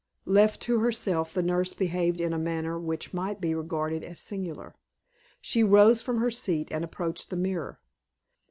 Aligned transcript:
Left 0.25 0.59
to 0.61 0.79
herself, 0.79 1.31
the 1.31 1.43
nurse 1.43 1.73
behaved 1.75 2.19
in 2.19 2.33
a 2.33 2.39
manner 2.39 2.79
which 2.79 3.13
might 3.13 3.39
be 3.39 3.53
regarded 3.53 4.03
as 4.03 4.19
singular. 4.19 4.73
She 5.41 5.63
rose 5.63 6.01
from 6.01 6.17
her 6.17 6.31
seat, 6.31 6.69
and 6.71 6.83
approached 6.83 7.29
the 7.29 7.37
mirror. 7.37 7.79